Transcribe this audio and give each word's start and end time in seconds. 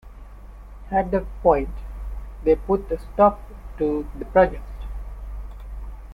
At 0.89 1.11
that 1.11 1.27
point, 1.43 1.69
they 2.43 2.55
put 2.55 2.89
a 2.91 2.97
stop 2.97 3.39
to 3.77 4.07
the 4.17 4.25
project. 4.25 4.65